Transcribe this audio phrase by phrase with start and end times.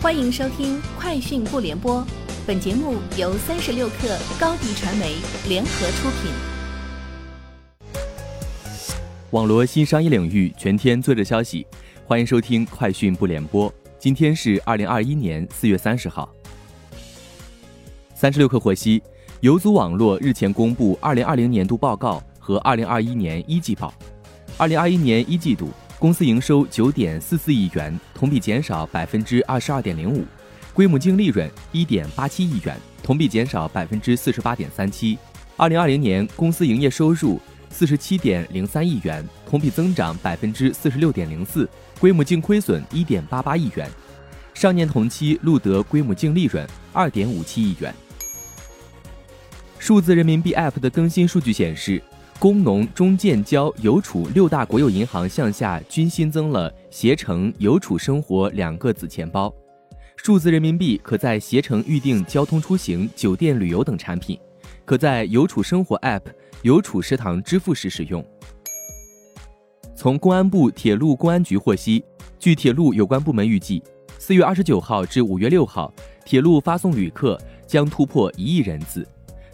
[0.00, 2.00] 欢迎收听《快讯不联播》，
[2.46, 5.16] 本节目由三十六克高低传媒
[5.48, 6.30] 联合出品。
[9.30, 11.66] 网络新商业领域全天最热消息，
[12.06, 13.68] 欢迎收听《快讯不联播》。
[13.98, 16.32] 今天是二零二一年四月三十号。
[18.14, 19.02] 三十六克获悉，
[19.40, 23.92] 游族网络日前公布二零二零年度报告和二零二一年一季报。
[24.56, 25.70] 二零二一年一季度。
[25.98, 30.24] 公司营收九点四四亿元，同比减少百分之二十二点零五，
[30.72, 35.18] 规模净利润一点八七亿元，同比减少百分之四十八点三七。
[35.56, 43.90] 二零二零年公司营业收入四十七点零三亿元，同比增长百分之四十六点零四，规模净亏损一点八八亿元。
[44.54, 47.92] 上年同期录得规模净利润二点五七亿元。
[49.80, 52.00] 数字人民币 App 的更新数据显示。
[52.40, 59.52] 工农中建交邮储六大国有银行向下均新增了携程邮储生活两个子钱包，
[60.14, 64.38] 数字人民币可在携程预订交通出行、酒店旅游等产品，
[64.84, 66.22] 可在邮储生活 App、
[66.62, 68.24] 邮储食堂支付时使用。
[69.96, 72.04] 从公安部铁路公安局获悉，
[72.38, 73.82] 据铁路有关部门预计，
[74.16, 75.92] 四月二十九号至五月六号，
[76.24, 79.04] 铁路发送旅客将突破一亿人次。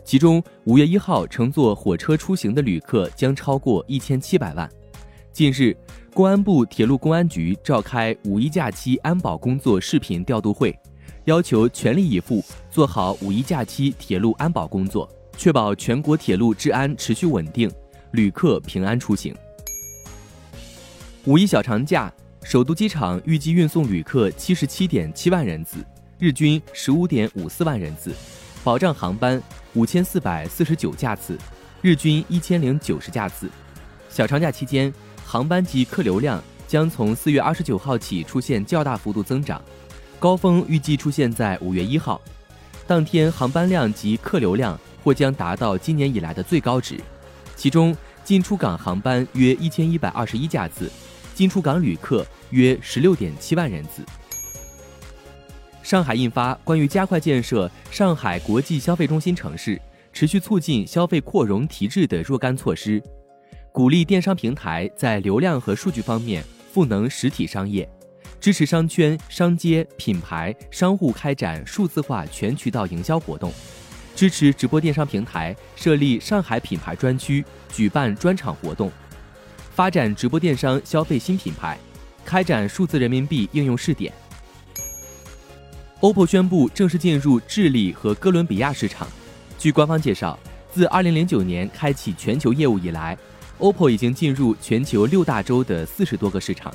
[0.04, 4.70] 其中，五月一号乘坐火车出行的旅客将超过一千七百万。
[5.32, 5.74] 近日，
[6.12, 10.78] 公安部铁路公安局召开五一假期安保工作视频调度会，
[11.24, 17.70] 要求全力以赴做好五一假期铁路安保工作，确保全国铁路治安持续稳定，
[18.12, 19.34] 旅客平安出行。
[21.24, 25.78] 五一小长假，首都机场预计运送旅客七十七点七万人次，
[26.18, 28.14] 日均十五点五四万人次，
[28.62, 29.42] 保障航班。
[29.74, 31.36] 五千四百四十九架次，
[31.82, 33.50] 日均一千零九十架次。
[34.08, 34.92] 小长假期间，
[35.24, 39.60] 航班及客流量将从四月二十九号起出现较大幅度增长，
[40.20, 42.20] 高峰预计出现在五月一号，
[42.86, 47.00] 当天航班量及客流量或将达到今年以来的最高值。
[47.56, 50.88] 其中，进出港航班约一千一百二十一架次，
[51.34, 54.04] 进出港旅客约十六点七万人次。
[55.84, 59.78] 上海印发关于加快建设上海国际消费中心城市、
[60.14, 63.02] 持续促进消费扩容提质的若干措施，
[63.70, 67.86] 鼓励电商平台在流量和数据方面赋能实体商业，
[68.40, 73.52] 支持商圈、商街、品牌、商户开展数字化全渠道营销活动，
[74.16, 78.90] 支持直播电商平台设立上海品牌专区，举办专场活动，
[79.74, 81.78] 发展直播电商消费新品牌，
[82.24, 84.10] 开展数字人民币应用试点。
[86.00, 89.08] OPPO 宣布正式进入智利和哥伦比亚市场。
[89.58, 90.38] 据官方介绍，
[90.72, 93.16] 自2009年开启全球业务以来
[93.58, 96.74] ，OPPO 已经进入全球六大洲的四十多个市场。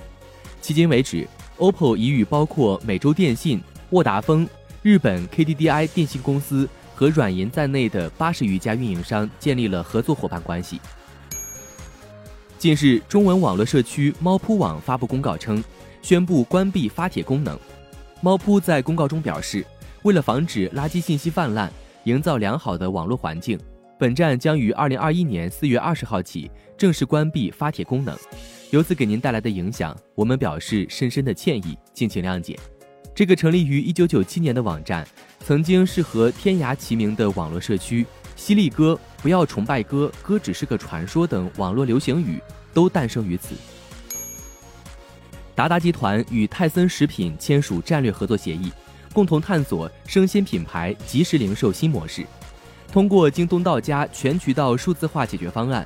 [0.63, 1.27] 迄今为止
[1.57, 4.47] ，OPPO 已与包括美洲电信、沃达丰、
[4.81, 10.79] 日本 KDDI 电信公司和软银在内的八十余家运营商建立了合作伙伴关系。
[12.57, 15.63] 近日，中文网络社区猫扑网发布公告称，
[16.01, 17.59] 宣布关闭发帖功能。
[18.21, 19.65] 猫扑在公告中表示，
[20.03, 21.71] 为了防止垃圾信息泛滥，
[22.03, 23.57] 营造良好的网络环境，
[23.97, 28.17] 本站将于二零二一年四月二十号起正式关闭发帖功能。
[28.71, 32.59] 由此给您带来的影响，我们表示深深的歉意，敬请谅解。
[33.15, 35.07] 这个成立于一九九七年的网站，
[35.39, 42.41] 曾经是和天涯齐名的网络社区，犀利哥、不要崇拜哥、哥只是个传说等网络流行语
[42.73, 43.55] 都诞生于此。
[45.59, 48.71] 达达集团与泰森食品签署战略合作协议，
[49.11, 52.25] 共同探索生鲜品牌即时零售新模式。
[52.89, 55.85] 通过京东到家全渠道数字化解决方案，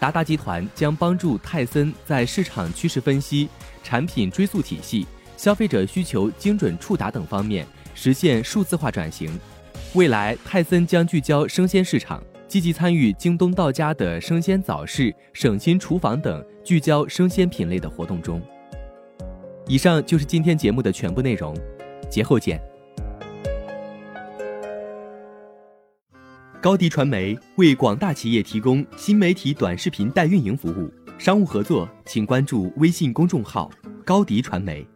[0.00, 3.48] 达达集团将帮助泰森在市场趋势分析、
[3.84, 5.06] 产品追溯体系、
[5.36, 9.38] 消费者需求精准触达等方面实现数字化转型。
[9.94, 18.42] 未来，泰森将聚焦生鲜市场，积极参与京东到家的生鲜早市、省心厨房等聚焦生鲜品类的活动中。
[19.72, 21.56] 以上就是今天节目的全部内容，
[22.10, 22.60] 节后见。
[26.60, 33.70] 高迪传媒为广大企业提供新媒体短视频代运营服务，商务合作请关注微信公众号
[34.04, 34.86] “高迪传媒”。